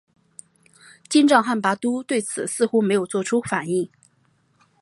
[1.09, 3.87] 金帐汗拔都对此似乎没有作出反应。